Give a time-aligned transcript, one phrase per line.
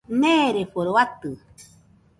[0.19, 1.31] Neereforo atɨ